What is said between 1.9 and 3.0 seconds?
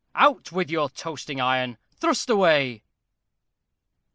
Thrust away!